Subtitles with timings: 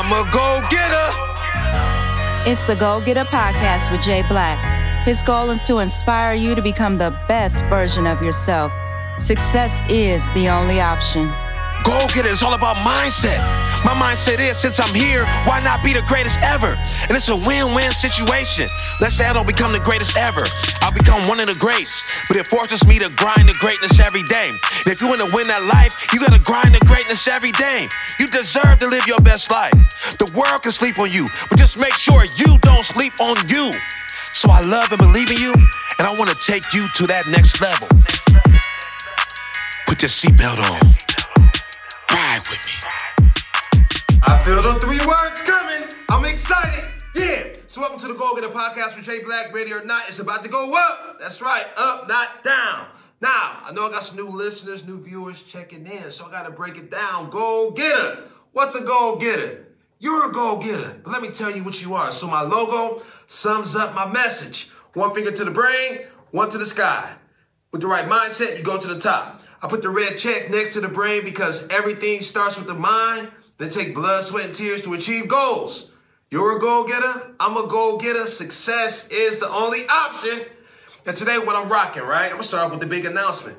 [0.00, 2.48] I'm a go getter.
[2.48, 5.04] It's the Go Getter Podcast with Jay Black.
[5.04, 8.70] His goal is to inspire you to become the best version of yourself.
[9.18, 11.26] Success is the only option.
[11.82, 13.57] Go getter is all about mindset.
[13.84, 16.74] My mindset is since I'm here, why not be the greatest ever?
[17.06, 18.68] And it's a win win situation.
[19.00, 20.42] Let's say I don't become the greatest ever.
[20.82, 24.22] I'll become one of the greats, but it forces me to grind the greatness every
[24.24, 24.48] day.
[24.48, 27.86] And if you want to win that life, you gotta grind the greatness every day.
[28.18, 29.72] You deserve to live your best life.
[30.18, 33.70] The world can sleep on you, but just make sure you don't sleep on you.
[34.32, 35.54] So I love and believe in you,
[35.98, 37.88] and I wanna take you to that next level.
[39.86, 41.07] Put your seatbelt on.
[44.48, 45.86] Feel the three words coming.
[46.08, 46.94] I'm excited.
[47.14, 47.52] Yeah.
[47.66, 49.52] So welcome to the Go Getter Podcast with Jay Black.
[49.52, 51.18] Ready or not, it's about to go up.
[51.20, 51.66] That's right.
[51.76, 52.86] Up, not down.
[53.20, 56.46] Now, I know I got some new listeners, new viewers checking in, so I got
[56.46, 57.28] to break it down.
[57.28, 58.22] Go Getter.
[58.52, 59.66] What's a Go Getter?
[60.00, 60.98] You're a Go Getter.
[61.04, 62.10] But let me tell you what you are.
[62.10, 64.70] So my logo sums up my message.
[64.94, 67.16] One finger to the brain, one to the sky.
[67.70, 69.42] With the right mindset, you go to the top.
[69.62, 73.30] I put the red check next to the brain because everything starts with the mind.
[73.58, 75.92] They take blood, sweat, and tears to achieve goals.
[76.30, 77.34] You're a goal getter.
[77.40, 78.20] I'm a goal getter.
[78.20, 80.46] Success is the only option.
[81.06, 82.26] And today, what I'm rocking, right?
[82.26, 83.58] I'm gonna start off with the big announcement.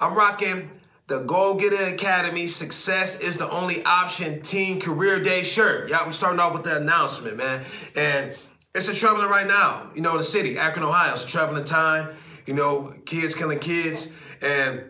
[0.00, 0.70] I'm rocking
[1.08, 5.88] the Goal Getter Academy Success is the only option Team Career Day shirt.
[5.90, 7.64] Yeah, I'm starting off with the announcement, man.
[7.94, 8.36] And
[8.74, 9.90] it's a troubling right now.
[9.94, 11.12] You know, the city, Akron, Ohio.
[11.12, 12.08] It's a troubling time.
[12.46, 14.12] You know, kids killing kids.
[14.42, 14.84] And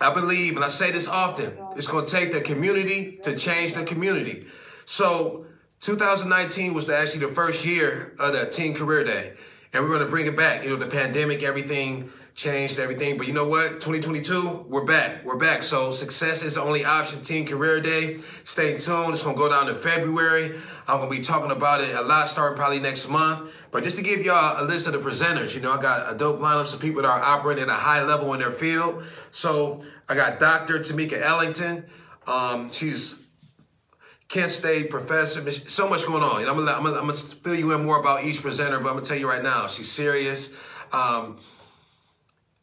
[0.00, 3.74] I believe, and I say this often, it's going to take the community to change
[3.74, 4.46] the community.
[4.84, 5.46] So
[5.80, 9.34] 2019 was actually the first year of the Teen Career Day.
[9.72, 10.64] And we're going to bring it back.
[10.64, 13.18] You know, the pandemic, everything changed everything.
[13.18, 13.80] But you know what?
[13.80, 15.24] 2022, we're back.
[15.24, 15.64] We're back.
[15.64, 17.20] So success is the only option.
[17.20, 18.14] Team Career Day.
[18.44, 19.12] Stay tuned.
[19.12, 20.56] It's to go down in February.
[20.86, 23.68] I'm to be talking about it a lot starting probably next month.
[23.72, 26.16] But just to give y'all a list of the presenters, you know, I got a
[26.16, 29.02] dope lineup of people that are operating at a high level in their field.
[29.32, 30.74] So I got Dr.
[30.74, 31.86] Tamika Ellington.
[32.28, 33.28] Um, she's
[34.28, 35.50] Kent State professor.
[35.50, 36.48] So much going on.
[36.48, 38.94] I'm gonna, I'm, gonna, I'm gonna fill you in more about each presenter, but I'm
[38.94, 40.56] gonna tell you right now, she's serious.
[40.92, 41.36] Um,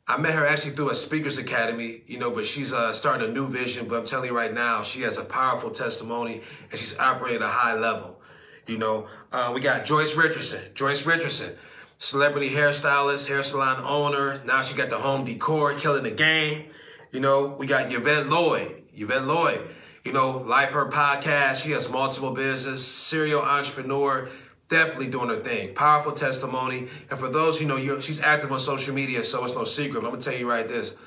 [0.08, 3.34] I met her actually through a speakers academy, you know, but she's uh, starting a
[3.34, 3.88] new vision.
[3.88, 7.46] But I'm telling you right now, she has a powerful testimony and she's operating at
[7.46, 8.22] a high level.
[8.68, 10.62] You know, uh, we got Joyce Richardson.
[10.76, 11.56] Joyce Richardson,
[11.98, 14.40] celebrity hairstylist, hair salon owner.
[14.46, 16.68] Now she got the home decor, killing the game.
[17.12, 18.84] You know, we got Yvette Lloyd.
[18.94, 19.68] Yvette Lloyd,
[20.04, 21.64] you know, Life Her podcast.
[21.64, 24.30] She has multiple business, serial entrepreneur
[24.70, 25.74] definitely doing her thing.
[25.74, 26.88] Powerful testimony.
[27.10, 30.02] And for those you know, she's active on social media, so it's no secret.
[30.02, 30.98] But I'm gonna tell you right this.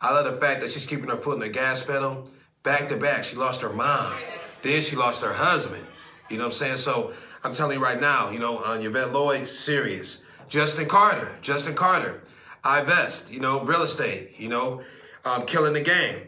[0.00, 2.28] I love the fact that she's keeping her foot in the gas pedal.
[2.62, 3.24] Back to back.
[3.24, 4.14] She lost her mom.
[4.62, 5.86] Then she lost her husband.
[6.30, 6.76] You know what I'm saying?
[6.76, 7.12] So
[7.44, 10.24] I'm telling you right now, you know, on Yvette Lloyd, serious.
[10.48, 12.22] Justin Carter, Justin Carter,
[12.62, 14.82] iVest, you know, real estate, you know,
[15.24, 16.26] um, killing the game.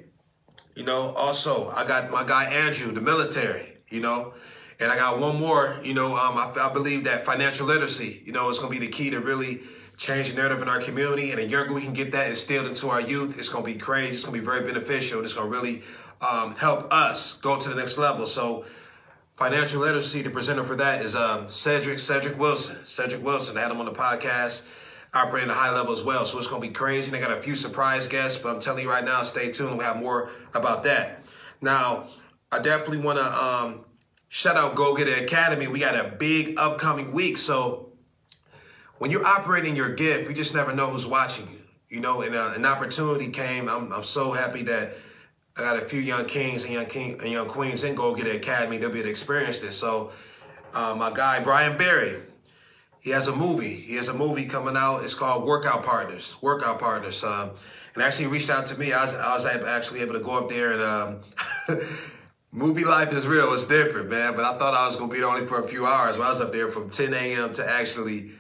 [0.75, 4.35] You know, also I got my guy Andrew, the military, you know,
[4.81, 8.33] and I got one more, you know, um, I, I, believe that financial literacy, you
[8.33, 9.61] know, is going to be the key to really
[9.97, 11.31] change the narrative in our community.
[11.31, 13.79] And the younger we can get that instilled into our youth, it's going to be
[13.79, 14.11] crazy.
[14.11, 15.19] It's going to be very beneficial.
[15.19, 15.83] And it's going to really
[16.21, 18.27] um, help us go to the next level.
[18.27, 18.65] So,
[19.35, 22.85] financial literacy, the presenter for that is um, Cedric, Cedric Wilson.
[22.85, 24.69] Cedric Wilson, I had him on the podcast,
[25.15, 26.25] operating at a high level as well.
[26.25, 27.15] So, it's going to be crazy.
[27.15, 29.79] And I got a few surprise guests, but I'm telling you right now, stay tuned.
[29.79, 31.21] We'll have more about that.
[31.63, 32.07] Now,
[32.51, 33.84] I definitely want to um,
[34.35, 35.69] shout out Go Getter Academy.
[35.69, 37.37] We got a big upcoming week.
[37.37, 37.93] So
[38.99, 41.61] when you're operating your gift, you just never know who's watching you.
[41.89, 43.69] You know, and uh, an opportunity came.
[43.69, 44.95] I'm, I'm so happy that
[45.57, 48.37] I got a few young kings and young king and young queens in Go Getter
[48.37, 48.77] Academy.
[48.77, 49.79] They'll be able to experience this.
[49.79, 50.11] So
[50.75, 52.17] uh, my guy Brian Berry,
[53.03, 53.75] he has a movie.
[53.75, 55.05] He has a movie coming out.
[55.05, 56.37] It's called Workout Partners.
[56.43, 57.23] Workout Partners.
[57.23, 57.51] Um,
[57.95, 58.93] and actually reached out to me.
[58.93, 61.21] I was, I was actually able to go up there and um,
[62.55, 63.53] movie life is real.
[63.53, 64.35] It's different, man.
[64.35, 66.17] But I thought I was gonna be there only for a few hours.
[66.17, 67.53] But I was up there from 10 a.m.
[67.55, 68.31] to actually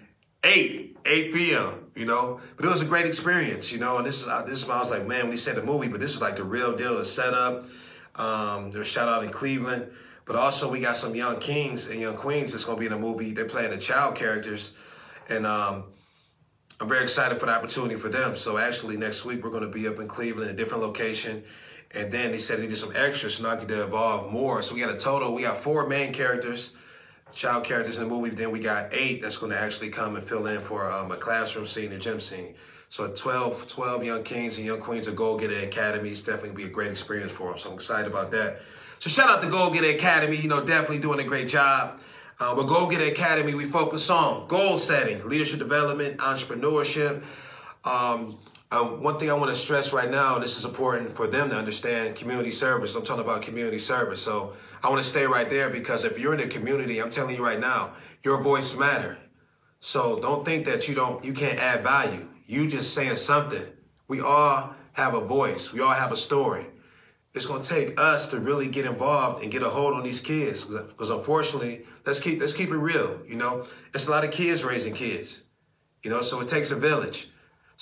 [0.44, 1.90] 8, 8 p.m.
[1.94, 3.72] You know, but it was a great experience.
[3.72, 5.56] You know, and this is this is why I was like, man, when he said
[5.56, 6.96] the movie, but this is like the real deal.
[6.96, 7.66] The setup.
[8.16, 9.90] Um, there's shout out in Cleveland,
[10.24, 12.98] but also we got some young kings and young queens that's gonna be in the
[12.98, 13.32] movie.
[13.32, 14.76] They're playing the child characters,
[15.28, 15.84] and um,
[16.80, 18.36] I'm very excited for the opportunity for them.
[18.36, 21.42] So actually, next week we're gonna be up in Cleveland, a different location
[21.96, 24.62] and then he said he did some extra so now I could evolve more.
[24.62, 26.76] So we got a total, we got four main characters,
[27.32, 28.30] child characters in the movie.
[28.30, 31.16] Then we got eight that's going to actually come and fill in for um, a
[31.16, 32.54] classroom scene, a gym scene.
[32.88, 36.50] So 12, 12 young kings and young queens of Go Get Getter Academy is definitely
[36.50, 37.58] going to be a great experience for them.
[37.58, 38.58] So I'm excited about that.
[39.00, 40.36] So shout out to Go Get Academy.
[40.36, 41.98] You know, definitely doing a great job.
[42.40, 47.22] Uh, with Go Get Academy, we focus on goal setting, leadership development, entrepreneurship.
[47.84, 48.36] Um,
[48.74, 51.56] um, one thing I want to stress right now, this is important for them to
[51.56, 52.96] understand community service.
[52.96, 54.20] I'm talking about community service.
[54.20, 57.36] So I want to stay right there because if you're in the community, I'm telling
[57.36, 57.92] you right now,
[58.24, 59.16] your voice matter.
[59.78, 62.26] So don't think that you don't, you can't add value.
[62.46, 63.64] You just saying something.
[64.08, 65.72] We all have a voice.
[65.72, 66.66] We all have a story.
[67.32, 70.20] It's going to take us to really get involved and get a hold on these
[70.20, 70.64] kids.
[70.64, 73.20] Because unfortunately, let's keep, let's keep it real.
[73.26, 75.44] You know, it's a lot of kids raising kids,
[76.02, 77.28] you know, so it takes a village.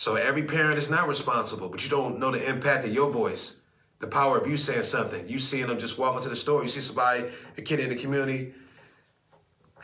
[0.02, 3.62] So every parent is not responsible, but you don't know the impact of your voice,
[4.00, 5.28] the power of you saying something.
[5.28, 7.22] You seeing them just walking to the store, you see somebody,
[7.56, 8.52] a kid in the community,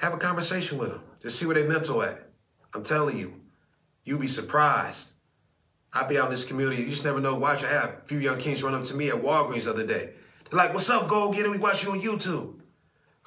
[0.01, 1.03] have a conversation with them.
[1.23, 2.31] Just see where they mental at.
[2.75, 3.33] I'm telling you,
[4.03, 5.13] you'll be surprised.
[5.95, 6.83] I be out in this community.
[6.83, 7.39] You just never know.
[7.39, 9.87] Watch, I have a few young kids run up to me at Walgreens the other
[9.87, 10.15] day.
[10.51, 11.53] They're like, "What's up, go get it?
[11.53, 12.59] We watch you on YouTube."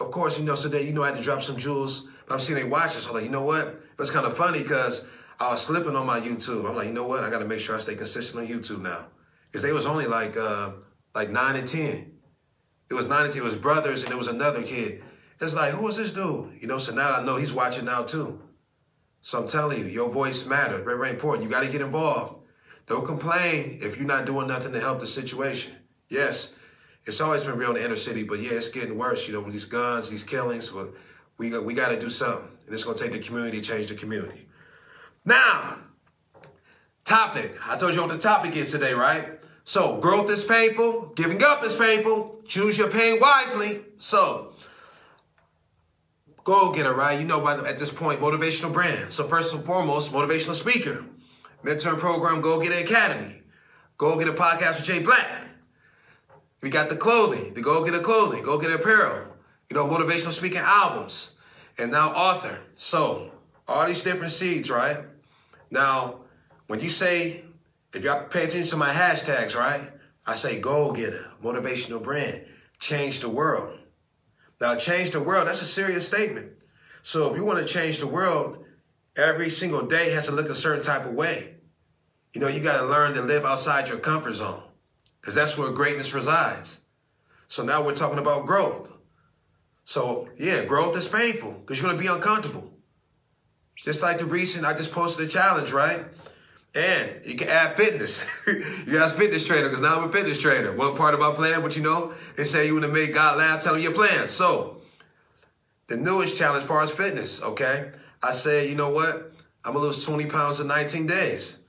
[0.02, 0.58] Of course, you know.
[0.58, 2.10] Then, you know, I had to drop some jewels.
[2.28, 2.92] But I'm seeing they watch.
[2.92, 3.66] So I'm like, you know what?
[3.68, 5.08] It was kind of funny because
[5.42, 6.70] I was slipping on my YouTube.
[6.70, 7.24] I'm like, you know what?
[7.24, 9.08] I got to make sure I stay consistent on YouTube now
[9.50, 10.72] because they was only like uh,
[11.16, 12.14] like nine and ten.
[12.92, 13.42] It was nine and ten.
[13.42, 15.02] It was brothers, and there was another kid.
[15.40, 16.62] It's like, who is this dude?
[16.62, 16.78] You know.
[16.78, 18.40] So now I know he's watching now too.
[19.22, 20.86] So I'm telling you, your voice matters.
[20.86, 21.44] Very, very important.
[21.44, 22.36] You got to get involved.
[22.86, 25.74] Don't complain if you're not doing nothing to help the situation.
[26.10, 26.56] Yes,
[27.06, 29.28] it's always been real in the inner city, but yeah, it's getting worse.
[29.28, 30.70] You know, with these guns, these killings.
[30.70, 30.90] But
[31.40, 33.68] we got, we got to do something, and it's going to take the community to
[33.68, 34.46] change the community.
[35.26, 35.78] Now,
[37.06, 37.52] topic.
[37.70, 39.40] I told you what the topic is today, right?
[39.64, 42.42] So, growth is painful, giving up is painful.
[42.48, 43.82] Choose your pain wisely.
[44.00, 44.54] So,
[46.44, 47.20] go get it, right?
[47.20, 49.12] You know, by at this point, motivational brand.
[49.12, 51.06] So, first and foremost, motivational speaker,
[51.64, 53.44] mentor program, Go Getter Academy,
[53.98, 55.46] Go Getter podcast with Jay Black.
[56.62, 59.28] We got the clothing, the Go Getter clothing, Go Get apparel.
[59.70, 61.38] You know, motivational speaking albums,
[61.78, 62.62] and now author.
[62.76, 63.32] So,
[63.68, 64.98] all these different seeds, right?
[65.72, 66.20] Now,
[66.68, 67.44] when you say,
[67.94, 69.90] if y'all pay attention to my hashtags, right?
[70.28, 72.46] I say goal getter, motivational brand,
[72.80, 73.80] change the world.
[74.60, 76.52] Now, change the world, that's a serious statement.
[77.02, 78.64] So if you want to change the world,
[79.18, 81.56] every single day has to look a certain type of way.
[82.34, 84.62] You know, you got to learn to live outside your comfort zone
[85.20, 86.86] because that's where greatness resides.
[87.48, 88.98] So now we're talking about growth.
[89.84, 92.72] So yeah, growth is painful because you're going to be uncomfortable.
[93.78, 96.04] Just like the recent, I just posted a challenge, right?
[96.74, 98.48] And you can add fitness.
[98.88, 100.76] you ask fitness trainer because now I'm a fitness trainer.
[100.76, 103.38] One part of my plan, but you know, they say you want to make God
[103.38, 104.28] laugh, tell them your plan.
[104.28, 104.78] So,
[105.88, 107.92] the newest challenge as far as fitness, okay?
[108.24, 109.34] I say, you know what?
[109.66, 111.62] I'm gonna lose 20 pounds in 19 days.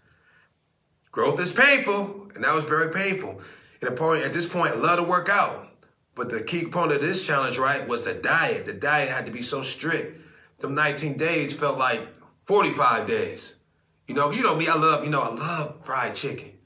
[1.11, 3.41] Growth is painful, and that was very painful.
[3.83, 5.69] And at this point, love to work out.
[6.15, 8.67] But the key component of this challenge, right, was the diet.
[8.67, 10.22] The diet had to be so strict
[10.62, 12.00] them 19 days felt like
[12.47, 13.59] 45 days.
[14.06, 16.59] You know, you know me, I love, you know, I love fried chicken.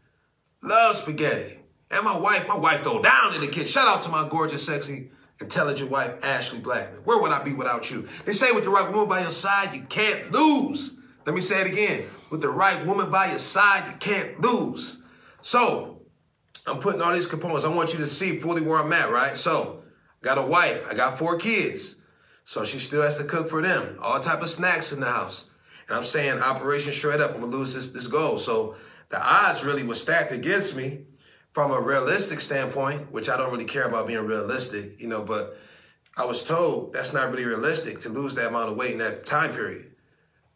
[0.63, 1.59] Love spaghetti.
[1.91, 3.67] And my wife, my wife throw down in the kitchen.
[3.67, 5.11] Shout out to my gorgeous, sexy,
[5.41, 7.01] intelligent wife, Ashley Blackman.
[7.05, 8.03] Where would I be without you?
[8.25, 10.99] They say with the right woman by your side, you can't lose.
[11.25, 12.09] Let me say it again.
[12.31, 15.05] With the right woman by your side, you can't lose.
[15.43, 16.03] So,
[16.67, 17.65] I'm putting all these components.
[17.65, 19.37] I want you to see fully where I'm at, right?
[19.37, 19.83] So,
[20.23, 20.89] I got a wife.
[20.91, 21.96] I got four kids.
[22.47, 23.99] So she still has to cook for them.
[24.01, 25.51] All type of snacks in the house.
[25.89, 28.39] And I'm saying Operation Shred Up, I'm gonna lose this, this goal.
[28.39, 28.77] So
[29.09, 31.07] the odds really were stacked against me
[31.53, 35.59] from a realistic standpoint, which I don't really care about being realistic, you know, but
[36.17, 39.27] I was told that's not really realistic to lose that amount of weight in that
[39.27, 39.91] time period.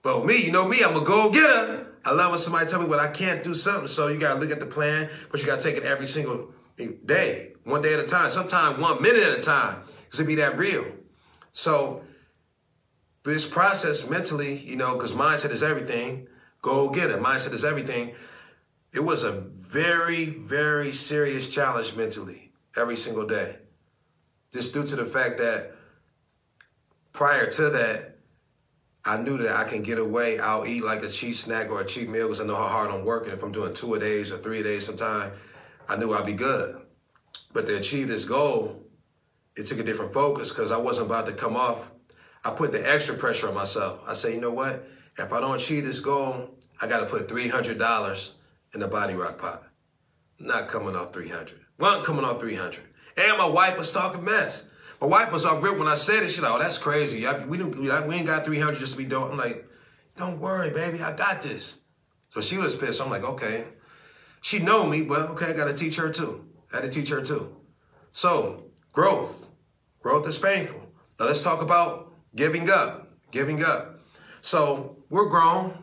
[0.03, 1.89] But me, you know me, I'm a go-getter.
[2.05, 3.89] I love when somebody tell me what I can't do something.
[3.89, 6.55] So you gotta look at the plan, but you gotta take it every single
[7.05, 10.37] day, one day at a time, sometimes one minute at a time, because it be
[10.37, 10.85] that real.
[11.53, 12.03] So
[13.25, 16.27] this process mentally, you know, because mindset is everything.
[16.63, 17.21] Go get it.
[17.21, 18.15] Mindset is everything.
[18.93, 23.57] It was a very, very serious challenge mentally every single day.
[24.53, 25.73] Just due to the fact that
[27.13, 28.17] prior to that,
[29.05, 30.39] I knew that I can get away.
[30.39, 32.91] I'll eat like a cheap snack or a cheap meal because I know how hard
[32.91, 33.33] I'm working.
[33.33, 35.33] If I'm doing two a days or three a days sometime,
[35.89, 36.83] I knew I'd be good.
[37.53, 38.85] But to achieve this goal,
[39.57, 41.93] it took a different focus because I wasn't about to come off.
[42.45, 44.05] I put the extra pressure on myself.
[44.09, 44.83] I say, you know what?
[45.19, 48.35] If I don't achieve this goal, I got to put $300
[48.75, 49.63] in the body rock pot.
[50.39, 51.61] not coming off 300.
[51.79, 52.85] Well, coming off 300.
[53.17, 54.69] And my wife was talking mess.
[55.01, 56.31] My wife was all grip when I said it.
[56.31, 57.27] She's like, oh, that's crazy.
[57.49, 59.33] we, didn't, we ain't got 300 just to be doing.
[59.33, 59.67] I'm like,
[60.17, 61.03] don't worry, baby.
[61.03, 61.81] I got this.
[62.29, 63.03] So she was pissed.
[63.03, 63.67] I'm like, okay.
[64.43, 66.47] She know me, but okay, I got to teach her too.
[66.73, 67.57] I had to teach her too.
[68.13, 69.51] So growth.
[70.01, 70.93] Growth is painful.
[71.19, 73.07] Now let's talk about giving up.
[73.31, 74.01] Giving up.
[74.41, 75.75] So we're grown,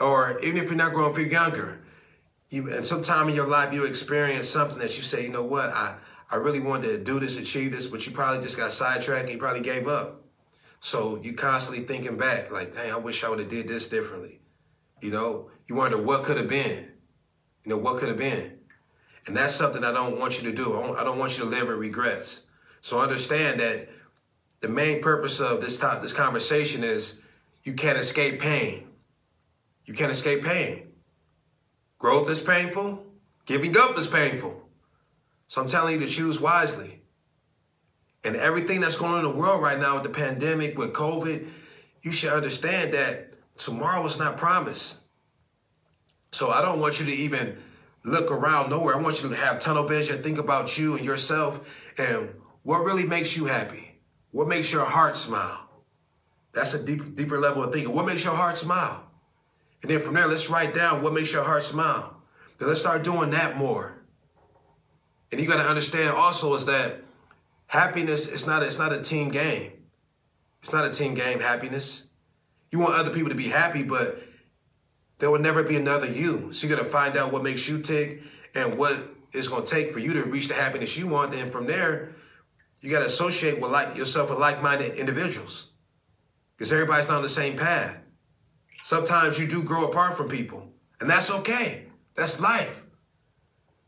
[0.00, 1.82] or even if you're not grown, if you're younger,
[2.50, 5.70] you, and sometime in your life you experience something that you say, you know what,
[5.70, 5.96] I,
[6.30, 9.32] I really wanted to do this, achieve this, but you probably just got sidetracked and
[9.32, 10.22] you probably gave up.
[10.80, 14.40] So you constantly thinking back, like, dang, I wish I would have did this differently.
[15.00, 16.90] You know, you wonder what could have been.
[17.64, 18.58] You know, what could have been.
[19.26, 20.74] And that's something I don't want you to do.
[20.98, 22.46] I don't want you to live in regrets.
[22.80, 23.88] So understand that
[24.60, 27.22] the main purpose of this top, this conversation is
[27.62, 28.88] you can't escape pain.
[29.84, 30.88] You can't escape pain.
[31.98, 33.06] Growth is painful.
[33.46, 34.68] Giving up is painful.
[35.48, 37.02] So I'm telling you to choose wisely.
[38.24, 41.46] And everything that's going on in the world right now with the pandemic, with COVID,
[42.02, 45.02] you should understand that tomorrow is not promised.
[46.32, 47.56] So I don't want you to even
[48.04, 48.96] look around nowhere.
[48.96, 53.06] I want you to have tunnel vision, think about you and yourself and what really
[53.06, 54.00] makes you happy.
[54.30, 55.68] What makes your heart smile?
[56.54, 57.94] That's a deep, deeper level of thinking.
[57.94, 59.10] What makes your heart smile?
[59.82, 62.22] And then from there, let's write down what makes your heart smile.
[62.58, 63.98] Then let's start doing that more.
[65.30, 67.00] And you got to understand also is that
[67.66, 69.72] happiness is not it's not a team game.
[70.60, 71.40] It's not a team game.
[71.40, 72.08] Happiness.
[72.70, 74.22] You want other people to be happy, but
[75.22, 76.52] there will never be another you.
[76.52, 78.24] So you got to find out what makes you tick
[78.56, 79.00] and what
[79.30, 81.30] it's to take for you to reach the happiness you want.
[81.30, 82.10] Then from there,
[82.80, 85.74] you got to associate with like yourself with like-minded individuals
[86.56, 88.00] because everybody's not on the same path.
[88.82, 91.86] Sometimes you do grow apart from people, and that's okay.
[92.16, 92.84] That's life.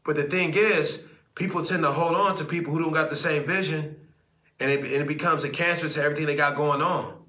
[0.07, 3.17] But the thing is, people tend to hold on to people who don't got the
[3.17, 3.97] same vision,
[4.61, 7.25] and it, and it becomes a cancer to everything they got going on.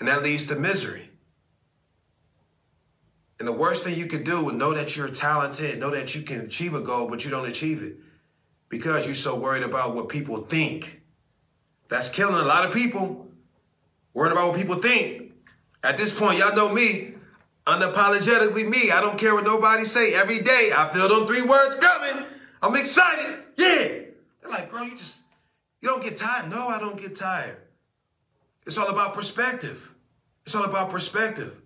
[0.00, 1.10] And that leads to misery.
[3.38, 6.22] And the worst thing you can do is know that you're talented, know that you
[6.22, 7.96] can achieve a goal, but you don't achieve it
[8.68, 11.02] because you're so worried about what people think.
[11.88, 13.28] That's killing a lot of people.
[14.14, 15.32] Worried about what people think.
[15.82, 17.14] At this point, y'all know me.
[17.66, 18.90] Unapologetically me.
[18.92, 20.14] I don't care what nobody say.
[20.14, 22.24] Every day, I feel them three words coming.
[22.62, 23.42] I'm excited.
[23.56, 23.88] Yeah.
[24.42, 25.24] They're like, bro, you just,
[25.80, 26.50] you don't get tired.
[26.50, 27.58] No, I don't get tired.
[28.66, 29.94] It's all about perspective.
[30.46, 31.60] It's all about perspective.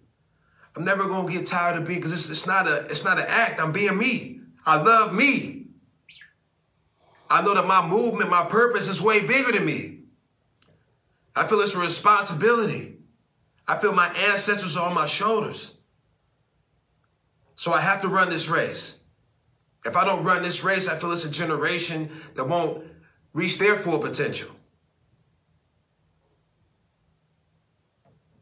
[0.79, 3.25] I'm never gonna get tired of being because it's, it's not a it's not an
[3.29, 3.61] act.
[3.61, 4.41] I'm being me.
[4.65, 5.67] I love me.
[7.29, 10.03] I know that my movement, my purpose is way bigger than me.
[11.35, 12.99] I feel it's a responsibility.
[13.67, 15.79] I feel my ancestors are on my shoulders.
[17.57, 19.01] So I have to run this race.
[19.85, 22.85] If I don't run this race, I feel it's a generation that won't
[23.35, 24.51] reach their full potential.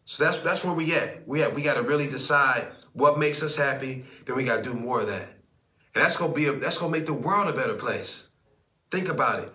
[0.07, 1.27] So that's that's where we at.
[1.27, 4.05] We we got to really decide what makes us happy.
[4.25, 5.29] Then we got to do more of that,
[5.95, 8.31] and that's gonna be a, that's gonna make the world a better place.
[8.91, 9.53] Think about it.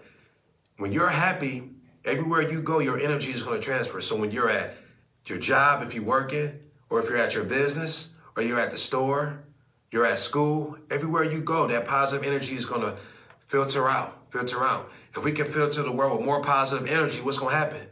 [0.78, 1.70] When you're happy,
[2.04, 4.02] everywhere you go, your energy is gonna transfer.
[4.02, 4.76] So when you're at
[5.26, 8.78] your job, if you're working, or if you're at your business, or you're at the
[8.78, 9.44] store,
[9.90, 12.98] you're at school, everywhere you go, that positive energy is gonna
[13.40, 14.92] filter out, filter out.
[15.16, 17.88] If we can filter the world with more positive energy, what's gonna happen?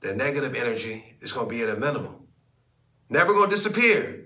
[0.00, 2.16] The negative energy is gonna be at a minimum.
[3.08, 4.24] Never gonna disappear.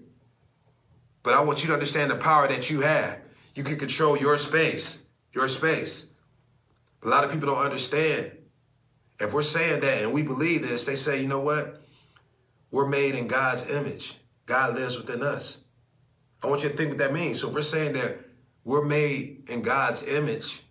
[1.22, 3.18] But I want you to understand the power that you have.
[3.54, 6.10] You can control your space, your space.
[7.02, 8.32] A lot of people don't understand.
[9.18, 11.82] If we're saying that and we believe this, they say, you know what?
[12.72, 14.16] We're made in God's image.
[14.46, 15.64] God lives within us.
[16.42, 17.40] I want you to think what that means.
[17.40, 18.18] So if we're saying that
[18.64, 20.62] we're made in God's image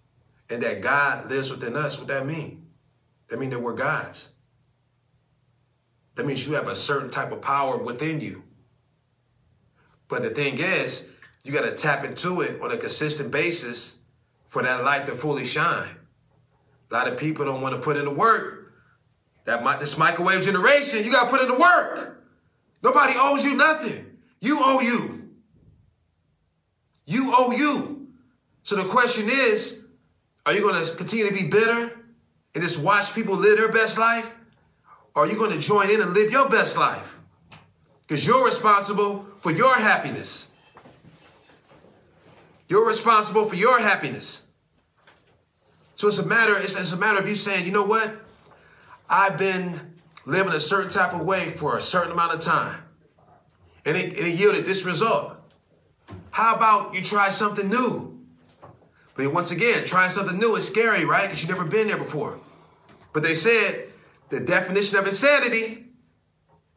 [0.50, 2.68] and that God lives within us, what that mean?
[3.30, 4.33] That means that we're God's.
[6.16, 8.44] That means you have a certain type of power within you.
[10.10, 11.12] But the thing is,
[11.44, 14.00] you got to tap into it on a consistent basis
[14.46, 15.96] for that light to fully shine.
[16.92, 18.74] A lot of people don't want to put in the work.
[19.46, 22.24] That this microwave generation, you got to put in the work.
[22.84, 24.18] Nobody owes you nothing.
[24.40, 25.32] You owe you.
[27.06, 28.08] You owe you.
[28.62, 29.86] So the question is,
[30.46, 31.92] are you going to continue to be bitter
[32.54, 34.38] and just watch people live their best life?
[35.16, 37.20] Are you going to join in and live your best life?
[38.08, 40.52] Because you're responsible for your happiness.
[42.68, 44.48] You're responsible for your happiness.
[45.96, 48.14] So it's a matter, it's, it's a matter of you saying, you know what?
[49.10, 49.80] I've been
[50.26, 52.82] living a certain type of way for a certain amount of time.
[53.86, 55.40] And it, and it yielded this result.
[56.32, 58.20] How about you try something new?
[59.16, 61.26] But once again, trying something new is scary, right?
[61.26, 62.40] Because you've never been there before.
[63.14, 63.93] But they said
[64.34, 65.86] the definition of insanity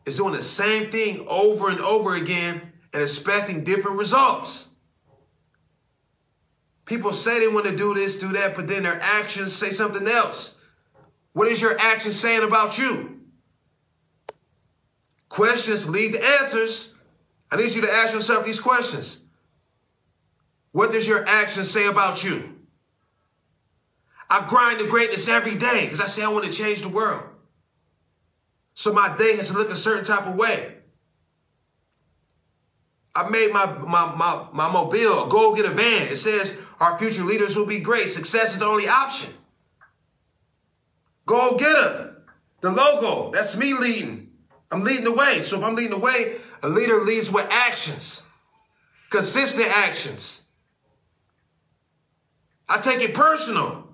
[0.05, 2.61] is doing the same thing over and over again
[2.93, 4.69] and expecting different results.
[6.85, 10.07] People say they want to do this, do that, but then their actions say something
[10.07, 10.61] else.
[11.33, 13.23] What is your action saying about you?
[15.31, 16.95] Questions lead to answers.
[17.51, 19.25] I need you to ask yourself these questions.
[20.73, 22.55] What does your action say about you?
[24.29, 27.31] I grind to greatness every day because I say I want to change the world.
[28.77, 30.75] So my day has to look a certain type of way.
[33.15, 36.03] I made my my my, my mobile go get a van.
[36.03, 38.03] It says our future leaders will be great.
[38.03, 39.33] Success is the only option.
[41.25, 42.23] Go get her.
[42.61, 44.31] The logo, that's me leading.
[44.71, 45.41] I'm leading the way.
[45.41, 48.27] So if I'm leading the way, a leader leads with actions,
[49.11, 50.45] consistent actions.
[52.69, 53.89] I take it personal.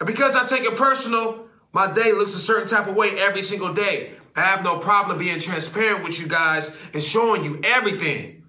[0.00, 1.45] And because I take it personal,
[1.76, 4.10] my day looks a certain type of way every single day.
[4.34, 8.44] I have no problem being transparent with you guys and showing you everything.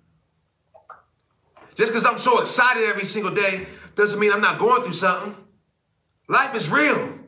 [1.75, 5.35] Just because I'm so excited every single day doesn't mean I'm not going through something.
[6.29, 7.19] Life is real.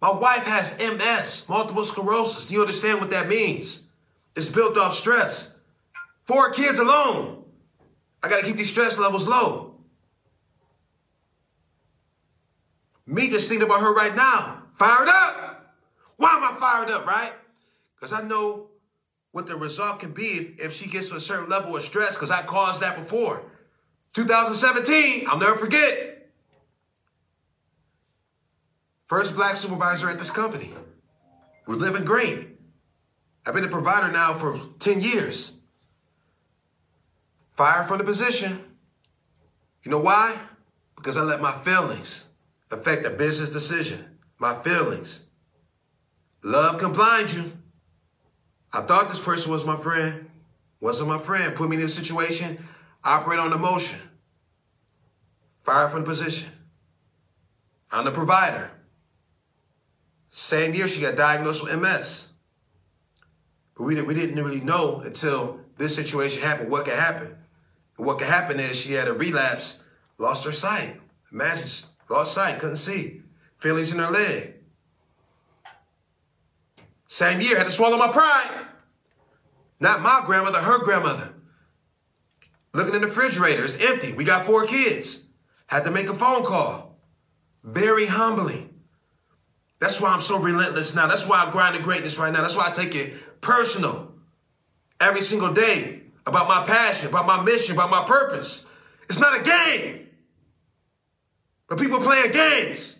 [0.00, 2.46] My wife has MS, multiple sclerosis.
[2.46, 3.88] Do you understand what that means?
[4.36, 5.58] It's built off stress.
[6.22, 7.46] Four kids alone.
[8.22, 9.69] I got to keep these stress levels low.
[13.10, 14.62] Me just thinking about her right now.
[14.74, 15.74] Fired up.
[16.16, 17.32] Why am I fired up, right?
[17.96, 18.68] Because I know
[19.32, 22.14] what the result can be if, if she gets to a certain level of stress,
[22.14, 23.42] because I caused that before.
[24.14, 26.30] 2017, I'll never forget.
[29.06, 30.70] First black supervisor at this company.
[31.66, 32.46] We're living great.
[33.44, 35.58] I've been a provider now for 10 years.
[37.50, 38.60] Fired from the position.
[39.82, 40.40] You know why?
[40.94, 42.29] Because I let my feelings
[42.70, 44.18] affect a business decision.
[44.38, 45.26] My feelings.
[46.42, 47.52] Love can blind you.
[48.72, 50.30] I thought this person was my friend.
[50.80, 51.54] Wasn't my friend.
[51.54, 52.58] Put me in this situation.
[53.04, 53.98] Operate on emotion.
[55.62, 56.50] Fire from the position.
[57.92, 58.70] I'm the provider.
[60.28, 62.32] Same year she got diagnosed with MS.
[63.76, 67.36] But we, we didn't really know until this situation happened what could happen.
[67.98, 69.84] And what could happen is she had a relapse,
[70.18, 70.98] lost her sight.
[71.32, 71.68] Imagine,
[72.10, 73.22] lost sight, couldn't see.
[73.56, 74.54] Feelings in her leg.
[77.06, 78.66] Same year, had to swallow my pride.
[79.80, 81.34] Not my grandmother, her grandmother.
[82.72, 84.12] Looking in the refrigerator, it's empty.
[84.14, 85.26] We got four kids.
[85.66, 86.96] Had to make a phone call.
[87.64, 88.74] Very humbling.
[89.80, 91.06] That's why I'm so relentless now.
[91.06, 92.42] That's why I grind to greatness right now.
[92.42, 94.12] That's why I take it personal
[95.00, 98.72] every single day about my passion, about my mission, about my purpose.
[99.04, 100.09] It's not a game.
[101.70, 102.98] But people playing games.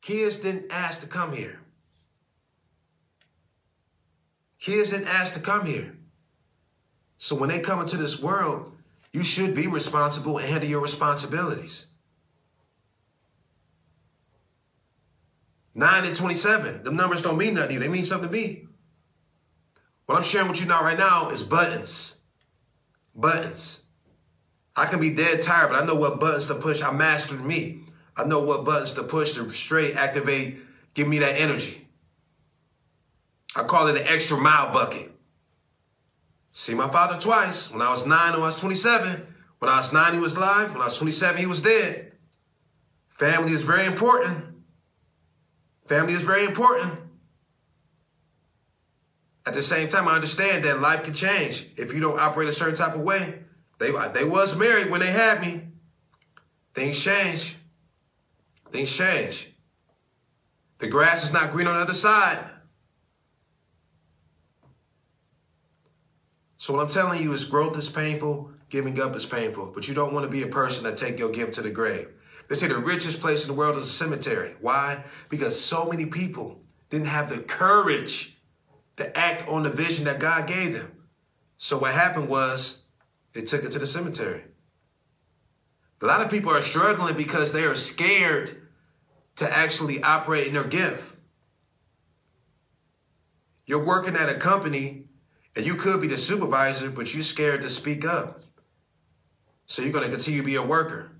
[0.00, 1.60] Kids didn't ask to come here.
[4.58, 5.96] Kids didn't ask to come here.
[7.18, 8.72] So when they come into this world,
[9.12, 11.86] you should be responsible and handle your responsibilities.
[15.76, 17.80] 9 and 27, the numbers don't mean nothing to you.
[17.80, 18.66] They mean something to me.
[20.06, 22.20] What I'm sharing with you now right now is buttons.
[23.14, 23.81] Buttons.
[24.76, 26.82] I can be dead tired, but I know what buttons to push.
[26.82, 27.84] I mastered me.
[28.16, 30.58] I know what buttons to push to straight activate,
[30.94, 31.86] give me that energy.
[33.56, 35.10] I call it an extra mile bucket.
[36.52, 37.70] See my father twice.
[37.70, 39.26] When I was nine, when I was 27.
[39.58, 40.72] When I was nine, he was alive.
[40.72, 42.12] When I was 27, he was dead.
[43.08, 44.44] Family is very important.
[45.84, 46.98] Family is very important.
[49.46, 52.52] At the same time, I understand that life can change if you don't operate a
[52.52, 53.41] certain type of way.
[53.82, 55.60] They, they was married when they had me.
[56.72, 57.56] Things change.
[58.70, 59.52] Things change.
[60.78, 62.38] The grass is not green on the other side.
[66.56, 69.94] So what I'm telling you is growth is painful, giving up is painful, but you
[69.94, 72.06] don't want to be a person that take your gift to the grave.
[72.48, 74.54] They say the richest place in the world is a cemetery.
[74.60, 75.04] Why?
[75.28, 78.38] Because so many people didn't have the courage
[78.98, 80.92] to act on the vision that God gave them.
[81.56, 82.81] So what happened was
[83.34, 84.44] they took it to the cemetery.
[86.02, 88.62] A lot of people are struggling because they are scared
[89.36, 91.16] to actually operate in their gift.
[93.66, 95.04] You're working at a company
[95.54, 98.42] and you could be the supervisor, but you're scared to speak up.
[99.66, 101.12] So you're going to continue to be a worker.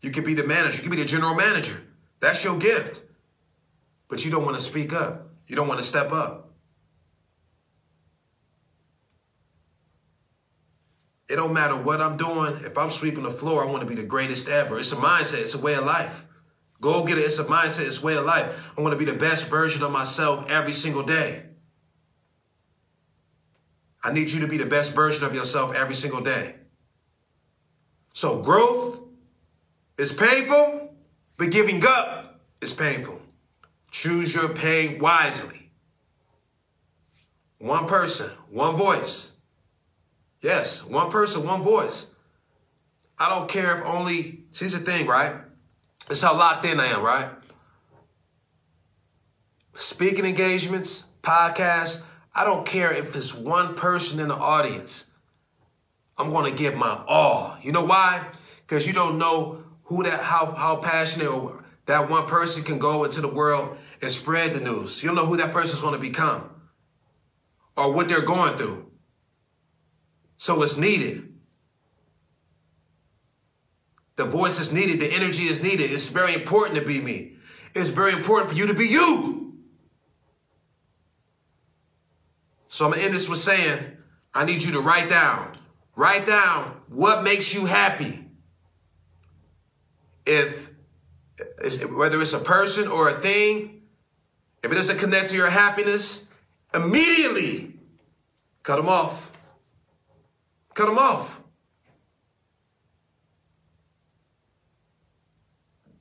[0.00, 1.82] You could be the manager, you could be the general manager.
[2.20, 3.02] That's your gift.
[4.08, 5.26] But you don't want to speak up.
[5.48, 6.45] You don't want to step up.
[11.28, 12.54] It don't matter what I'm doing.
[12.64, 14.78] If I'm sweeping the floor, I want to be the greatest ever.
[14.78, 15.42] It's a mindset.
[15.42, 16.24] It's a way of life.
[16.80, 17.22] Go get it.
[17.22, 17.86] It's a mindset.
[17.86, 18.72] It's a way of life.
[18.78, 21.42] I want to be the best version of myself every single day.
[24.04, 26.54] I need you to be the best version of yourself every single day.
[28.12, 29.00] So growth
[29.98, 30.94] is painful,
[31.38, 33.20] but giving up is painful.
[33.90, 35.72] Choose your pain wisely.
[37.58, 39.35] One person, one voice.
[40.46, 42.14] Yes, one person, one voice.
[43.18, 45.32] I don't care if only, see the thing, right?
[46.08, 47.28] It's how locked in I am, right?
[49.74, 55.10] Speaking engagements, podcasts, I don't care if it's one person in the audience.
[56.16, 57.58] I'm going to give my all.
[57.60, 58.24] You know why?
[58.58, 63.02] Because you don't know who that, how, how passionate or that one person can go
[63.02, 65.02] into the world and spread the news.
[65.02, 66.48] You don't know who that person's going to become
[67.76, 68.85] or what they're going through.
[70.36, 71.32] So it's needed.
[74.16, 75.00] The voice is needed.
[75.00, 75.90] The energy is needed.
[75.90, 77.34] It's very important to be me.
[77.74, 79.54] It's very important for you to be you.
[82.66, 83.96] So I'm going to end this with saying,
[84.34, 85.56] I need you to write down,
[85.96, 88.24] write down what makes you happy.
[90.26, 90.72] If,
[91.90, 93.82] whether it's a person or a thing,
[94.62, 96.28] if it doesn't connect to your happiness,
[96.74, 97.74] immediately
[98.62, 99.25] cut them off.
[100.76, 101.42] Cut them off.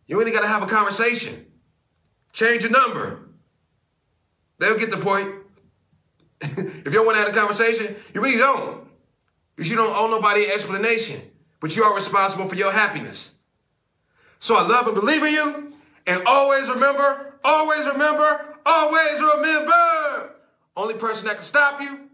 [0.06, 1.46] You ain't got to have a conversation.
[2.34, 3.22] Change your number.
[4.60, 5.34] They'll get the point.
[6.42, 8.86] if you don't want to have a conversation, you really don't.
[9.56, 11.22] Because you don't owe nobody an explanation.
[11.62, 13.38] But you are responsible for your happiness.
[14.40, 15.72] So I love and believe in you.
[16.06, 20.36] And always remember, always remember, always remember.
[20.76, 22.05] Only person that can stop you